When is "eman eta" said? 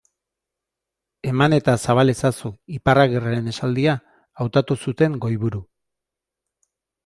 1.31-1.75